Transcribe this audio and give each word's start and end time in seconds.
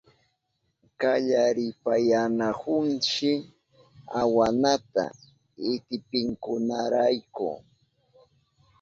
Kallaripayanahunshi 1.01 3.31
awanata 4.21 5.05
itipinkunarayku. 5.73 7.49